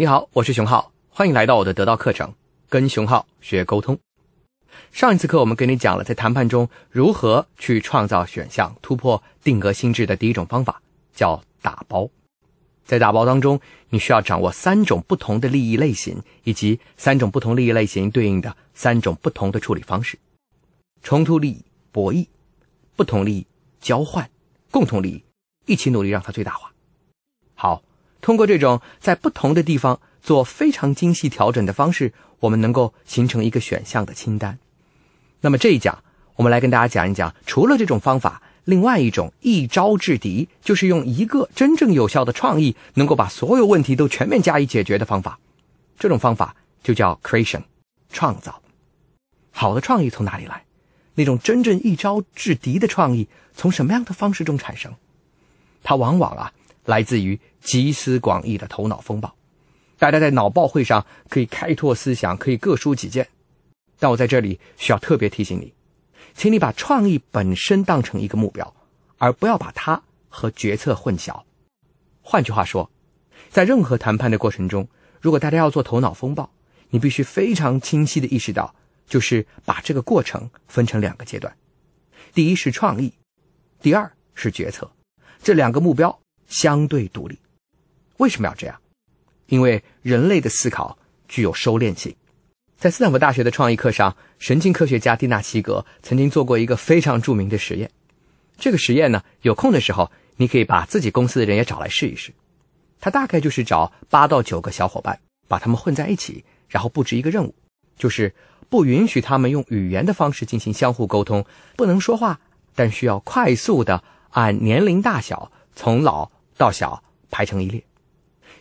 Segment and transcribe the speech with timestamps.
[0.00, 2.32] 你好，我是熊浩，欢迎来到我的得到课程，
[2.70, 3.98] 跟熊浩学沟通。
[4.92, 10.80] 上一次课我们给你讲了在谈判中如何去创造选项、突破定格心智的第一种方法，
[11.12, 12.08] 叫打包。
[12.82, 13.60] 在打包当中，
[13.90, 20.18] 你需要掌握三种不同的利益类型，以及三种不同利益类型对应的三种不同的处理方式：
[21.02, 21.62] 冲突利益、
[21.92, 22.26] 博弈；
[22.96, 23.46] 不同利益、
[23.82, 24.24] 交换；
[24.70, 25.24] 共同利益，
[25.66, 26.72] 一起努力让它最大化。
[27.54, 27.82] 好，
[28.20, 34.58] 通过这种在不同的地方做非常精细调整的方式，我们能够形成一个选项的清单。
[35.40, 36.02] 那么这一讲，
[36.36, 45.38] 我们来跟大家讲一讲，除了这种方法，另外一种一招制敌，就是用一个真正有效的创意，能够把所有问题都全面加以解决的方法。
[45.98, 47.62] 这种方法就叫 creation，
[48.10, 48.62] 创造。
[49.50, 50.64] 好的创意从哪里来？
[51.14, 54.94] 那种真正一招制敌的创意，从什么样的方式中产生？
[55.82, 56.52] 它往往啊，
[56.84, 59.34] 来自于集思广益的头脑风暴。
[59.98, 63.28] 大家在脑报会上可以开拓思想，可以各抒己见。
[63.98, 65.74] 但我在这里需要特别提醒你，
[66.34, 68.74] 请你把创意本身当成一个目标，
[69.18, 71.42] 而不要把它和决策混淆。
[72.22, 72.90] 换句话说，
[73.50, 74.88] 在任何谈判的过程中，
[75.20, 76.50] 如果大家要做头脑风暴，
[76.88, 78.74] 你必须非常清晰的意识到，
[79.06, 81.54] 就是把这个过程分成两个阶段：
[82.32, 83.12] 第一是创意，
[83.82, 84.90] 第二是决策，
[85.42, 86.18] 这两个目标
[86.50, 87.38] 相对独立。
[88.18, 88.78] 为什么要这样？
[89.46, 92.14] 因为人类的思考具有收敛性。
[92.76, 97.90] 在斯坦福大学的创意课上，神经科学家蒂娜奇格曾经做过一个非常著名的实验。
[98.58, 102.32] 这个实验呢，有空的时候你可以把自己公司的人也找来试一试。
[103.00, 107.54] 他大概就是找八到九个小伙伴，把他们混在一起，然后布置一个任务，
[107.96, 108.34] 就是
[108.68, 111.44] 不允许他们用语言的方式进行相互沟通，
[111.76, 112.40] 不能说话，
[112.74, 117.82] 但需要快速的按年龄大小从老到小排成一列。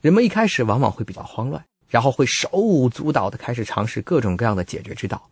[0.00, 1.62] 人们一开始往往会比较慌乱。
[1.90, 5.30] 然后会手舞足蹈的开始尝试各种各样的解决之道。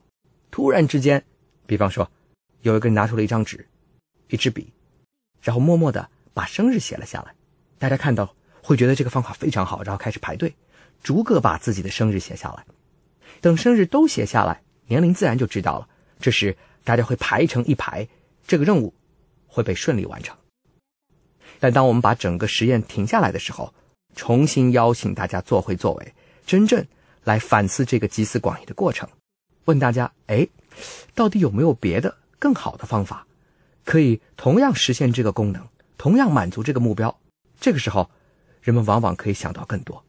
[0.51, 1.23] 突然之间，
[1.67, 2.11] 比方说，
[2.63, 3.63] 有一个人拿出了一张纸、
[4.31, 4.73] 一支笔，
[5.43, 7.35] 然后默默的把生日写了下来。
[7.79, 10.51] 大家看到会觉得这个方法非常好，然后开始排队，
[11.03, 12.65] 逐个把自己的生日写下来。
[13.43, 15.87] 等生日都写下来，年龄自然就知道了。
[16.19, 18.09] 这时大家会排成一排，
[18.47, 18.95] 这个任务
[19.47, 20.35] 会被顺利完成。
[21.67, 23.75] 但当我们把整个实验停下来的时候，
[24.15, 26.15] 重新邀请大家做回作为。
[26.47, 26.87] 真正
[27.25, 29.09] 来反思这个集思广益的过程，
[29.65, 30.47] 问大家：哎，
[31.13, 33.27] 到底有没有别的更好的方法，
[33.85, 35.61] 可以同样实现这个功能，
[35.99, 37.19] 同样满足这个目标？
[37.59, 38.09] 这个时候，
[38.63, 40.01] 人们往往可以想到更多。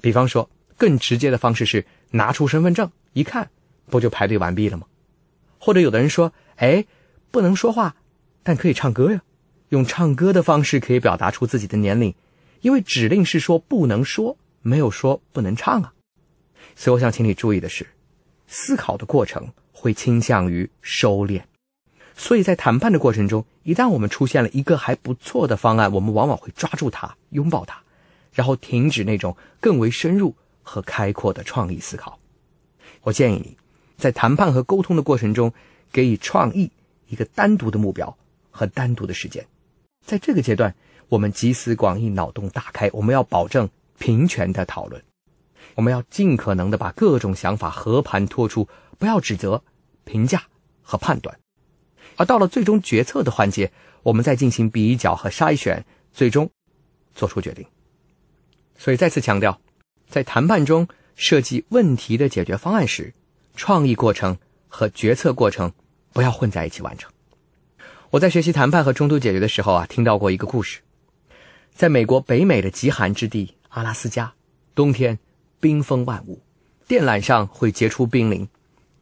[0.00, 3.48] 比方说，更直接的方式是拿出身份证一看，
[3.86, 4.88] 不就排队完毕了吗？
[5.60, 6.84] 或者有的人说：哎，
[7.30, 7.94] 不能说话，
[8.42, 9.22] 但可以唱歌呀，
[9.72, 12.14] 用唱歌的方式可以表达出自己的年龄，
[12.60, 14.36] 因为指令是说不能说。
[14.64, 15.92] 没有说不能唱啊，
[16.76, 17.84] 所以我想请你注意的是，
[18.46, 21.42] 思考的过程会倾向于收敛，
[22.14, 27.82] 所以在谈判的过程中，一旦我们出现了一个还不错的方案，我们往往会抓住它，拥抱它，
[28.32, 32.20] 然后停止那种更为深入和开阔的创意思考。
[33.00, 33.56] 我建议你
[33.96, 35.52] 在谈判和沟通的过程中，
[35.90, 36.70] 给予创意
[37.08, 38.16] 一个单独的目标
[38.52, 39.44] 和单独的时间，
[40.04, 40.74] 在这个阶段，
[41.08, 43.68] 我们集思广益，脑洞大开，我们要保证。
[43.98, 45.00] 平权的讨论，
[45.76, 48.66] 我们要尽可能的把各种想法和盘托出，
[48.98, 49.62] 不要指责、
[50.02, 50.42] 评价
[50.82, 51.38] 和判断。
[52.16, 53.70] 而到了最终决策的环节，
[54.02, 56.50] 我们再进行比较和筛选，最终
[57.14, 57.64] 做出决定。
[58.76, 59.60] 所以再次强调，
[60.08, 63.14] 在谈判中设计问题的解决方案时，
[63.54, 64.36] 创意过程
[64.66, 65.72] 和决策过程
[66.12, 67.08] 不要混在一起完成。
[68.12, 70.80] 我在学习谈判和冲突解决的时候啊，听到过一个故事，
[71.72, 73.54] 在美国北美的极寒之地。
[73.70, 74.30] 阿拉斯加，
[74.74, 75.18] 冬天
[75.58, 76.38] 冰封万物，
[76.86, 78.46] 电缆上会结出冰凌，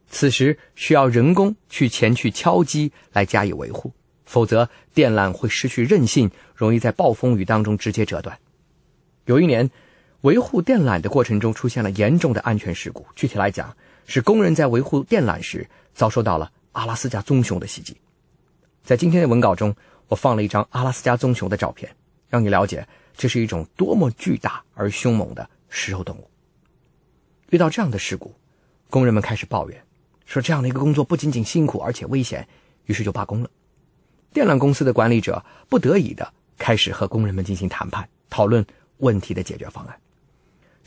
[0.09, 3.91] 此时需要人工去前去敲击来加以维护，
[4.23, 8.39] 否则电缆会失去韧性，容易在暴风雨当中直接折断。
[9.25, 9.69] 有一年，
[10.21, 13.75] 维护电缆的过程中出现了严重的安全事故，具体来讲
[14.05, 17.97] 是工人在维护电缆时遭受到了阿拉斯加棕熊的袭击。
[18.83, 19.75] 在今天的文稿中，
[20.07, 21.95] 我放了一张阿拉斯加棕熊的照片，
[22.29, 22.87] 让你了解。
[23.15, 26.29] 这是一种多么巨大而凶猛的食肉动物。
[27.49, 28.33] 遇到这样的事故，
[28.89, 29.83] 工人们开始抱怨，
[30.25, 32.47] 说这样的一个工作不仅仅辛苦，而且危险，
[32.85, 33.49] 于是就罢工了。
[34.33, 38.65] 电缆公司的管理者不得已的开始和工人们进行谈判，讨论
[38.97, 39.99] 问题的解决方案。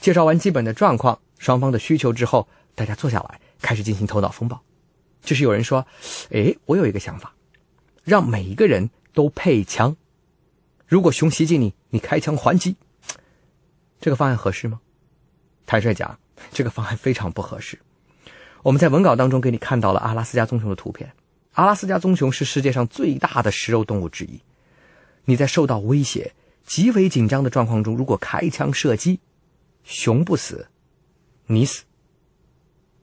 [0.00, 4.60] 介绍完基本的状况、双方的需求之后，大家坐下来开始进行头脑风暴。
[5.22, 5.86] 这时有人说
[6.32, 7.34] ：“哎，我有一个想法，
[8.04, 9.96] 让每一个人都配枪。”
[10.86, 12.76] 如果熊袭击你，你开枪还击，
[14.00, 14.80] 这个方案合适吗？
[15.66, 16.18] 坦率讲，
[16.52, 17.80] 这个方案非常不合适。
[18.62, 21.12] 我们在文稿当中给你看到了阿拉斯加棕熊的图片。
[21.52, 24.40] 阿拉斯加棕熊是世界上最大的食肉动物之一。
[25.24, 26.32] 你在受到威胁、
[26.64, 29.20] 极为紧张的状况中，如果开枪射击，
[29.84, 30.68] 熊不死，
[31.46, 31.84] 你死。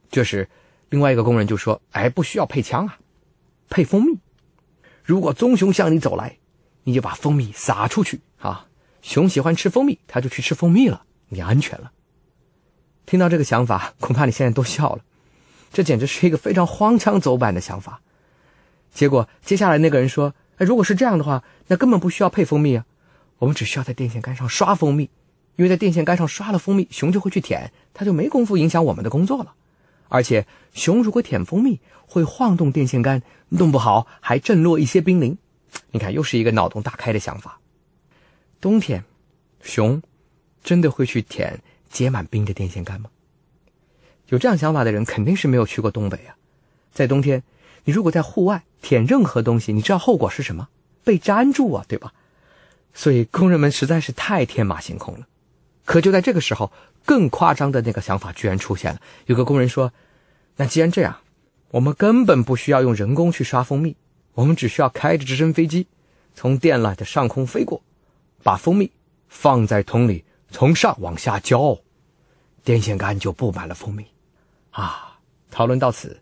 [0.10, 0.48] 这时，
[0.90, 3.00] 另外一个工人就说：“哎，不需要配枪啊，
[3.70, 4.20] 配蜂蜜。
[5.04, 6.38] 如果棕熊向你走来，
[6.84, 8.68] 你就把蜂蜜撒出去啊。
[9.02, 11.92] 熊喜欢吃蜂蜜，它就去吃蜂蜜了，你安全了。”
[13.06, 15.02] 听到这个想法，恐怕你现在都笑了。
[15.74, 18.02] 这简直是一个非常荒腔走板的想法。
[18.94, 22.86] 结果接下来那个人说：“哎，如果是这样的话，那根本不需要配蜂蜜啊，
[23.40, 25.10] 我们只需要在电线杆上刷蜂蜜，
[25.56, 29.54] 因为在电线杆上刷了蜂蜜，熊就会去舔，它就没工夫影响我们的工作了。
[30.12, 35.38] 而且熊如果舔蜂蜜，会晃动电线杆，弄不好还震落一些冰凌。
[35.92, 37.60] 你看，又是一个脑洞大开的想法。
[38.60, 39.06] 冬天，
[39.62, 40.02] 熊
[40.62, 43.10] 真的会去舔结满冰的电线杆吗？”
[44.28, 46.36] 有这样想法的人肯定是没有去过东北啊！
[46.92, 47.42] 在冬天，
[47.86, 50.68] 你如果在户外舔任何东西，你知道后果是什么？
[51.06, 52.14] 被粘住啊，对吧？
[52.94, 55.26] 所以工人们实在是太天马行空了。
[55.92, 56.72] 可就在这个时候，
[57.04, 59.02] 更夸张的那个想法居然出现了。
[59.26, 59.92] 有个工人说
[60.56, 61.20] ：“那既然这样，
[61.72, 63.98] 我们根本不需要用人工去刷蜂蜜，
[64.32, 65.86] 我们只需要开着直升飞机，
[66.34, 67.84] 从电缆的上空飞过，
[68.42, 68.90] 把蜂蜜
[69.28, 71.78] 放在桶里，从上往下浇，
[72.64, 74.06] 电线杆就布满了蜂蜜。”
[74.72, 76.22] 啊，讨论到此，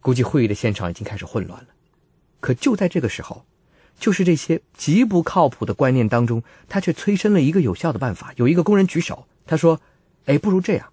[0.00, 1.68] 估计会议的现场已经开始混乱了。
[2.40, 3.44] 可就在这个时候，
[3.98, 8.32] 就是这些极不靠谱的观念当中，他却催生了一个有效的办法。
[8.36, 9.80] 有一个工人举手，他说
[10.26, 10.92] ：“哎，不如这样，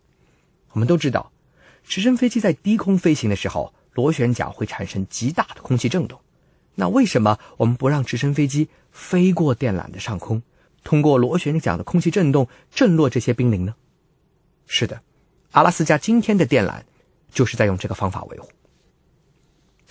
[0.71, 1.31] 我们都知道，
[1.83, 6.19] 直升飞机在低空飞行的时候，螺旋桨会产生极大的空气震动。
[6.75, 10.41] 那为什么我们不让直升飞机飞过电缆的上空，
[10.83, 13.75] 通过螺旋桨的空气震动震落这些冰凌呢？”
[14.65, 15.01] 是的。
[15.51, 16.81] 阿拉斯加今天的电缆，
[17.31, 18.49] 就是在用这个方法维护。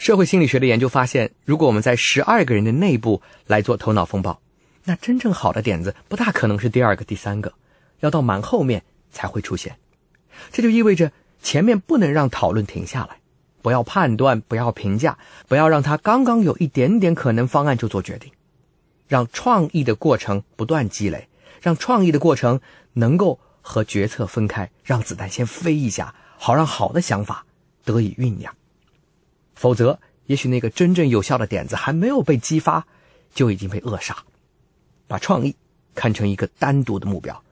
[0.03, 4.41] 社会心理学的研究发现，如果我们在十二个人的内部来做头脑风暴，
[4.83, 7.55] 那真正好的点子不大可能是第二个、第三个，
[8.01, 8.83] 要到蛮后面
[9.13, 9.77] 才会出现。
[10.51, 13.19] 这就意味着前面不能让讨论停下来，
[13.63, 15.17] 不要判断，不要评价，
[15.47, 18.33] 不要让他刚刚有一点点可能方案就做决定，
[19.07, 21.29] 让创意的过程不断积累，
[21.61, 22.61] 让创意的过程
[22.95, 23.39] 能够。
[23.65, 27.47] 和决策分开，让子弹先飞一下，好让好的想法
[27.85, 28.53] 得以酝酿。
[29.55, 32.87] 否则，也许那个真正有效的点子还没有被激发，
[33.35, 34.17] 就已经被扼杀。
[35.07, 35.55] 把创意
[35.95, 37.43] 看成一个单独的目标，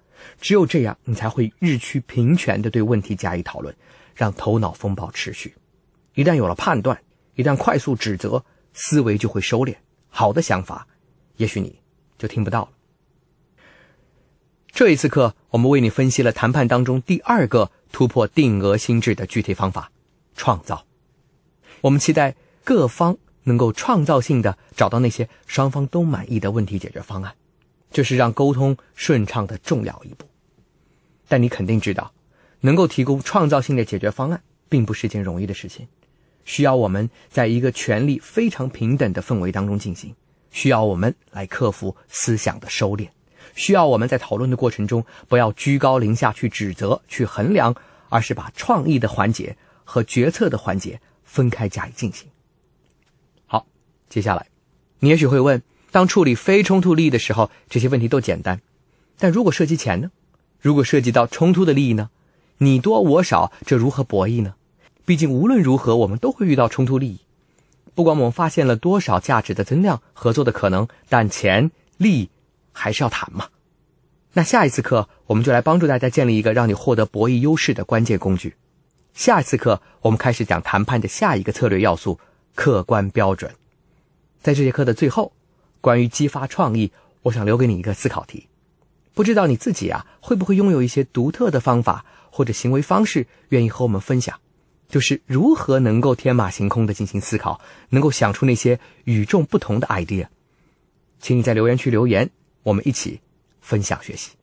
[0.40, 3.74] 只有这样，你才会日趋平权的对问题加以讨论，
[4.14, 5.54] 让头脑风暴持续。
[6.14, 6.98] 一旦有了判断，
[7.34, 8.42] 一旦快速指责，
[8.72, 9.76] 思维就会收敛，
[10.08, 10.86] 好的想法，
[11.36, 11.78] 也许你
[12.18, 12.70] 就听不到了。
[14.72, 19.92] 这一次课，我们为你分析了谈判当中第二个突破定额心智的具体方法——
[20.34, 20.86] 创造。
[21.80, 22.34] 我们期待
[22.64, 27.34] 各方能够创造性的找到那些双方都满意的问题解决方案，
[27.90, 30.26] 这是让沟通顺畅的重要一步。
[31.26, 32.12] 但你肯定知道，
[32.60, 35.86] 能够提供创造性的解决方案，并不是件容易的事情，
[36.44, 40.14] 需要我们在一个权力非常平等的氛围当中进行，
[40.50, 43.08] 需要我们来克服思想的收敛。
[43.54, 47.74] 需要我们在讨论的过程中，不要居高临下去指责、去衡量，
[48.08, 51.00] 而是把创意的环节和决策的环节
[51.30, 52.28] 分开加以进行。
[53.46, 53.66] 好，
[54.08, 54.46] 接下来，
[54.98, 58.58] 你也许会问：当处理非冲突利益的时候，这些问题都简单；
[59.18, 60.10] 但如果涉及钱呢？
[60.58, 62.10] 如果涉及到冲突的利益呢？
[62.58, 64.54] 你多我少，这如何博弈呢？
[65.04, 67.20] 毕竟无论如何，我们都会遇到冲突利益。
[67.94, 72.30] 不管我们发现了多少价值的增量、合作的可能，但钱、利。
[72.72, 73.48] 还是要谈嘛，
[74.32, 78.54] 那下一次课我们就来帮助大家建立一个让你获得博弈优势的关键工具。
[79.14, 82.18] 下一次课我们开始讲谈判的下一个策略要素——
[82.54, 83.54] 客观标准。
[84.40, 85.32] 在这节课的最后，
[85.80, 86.90] 关于激发创意，
[87.22, 88.46] 我想留给你一个思考题：
[89.12, 94.38] 不知道你自己啊会不会拥有一些独特的方法或者行为方式，愿意和我们分享？
[94.88, 100.26] 就是如何能够天马行空的进行思考，能够想出那些与众不同的 idea？
[101.20, 102.30] 请你在留言区留言。
[102.62, 103.20] 我们一起
[103.60, 104.39] 分享学习。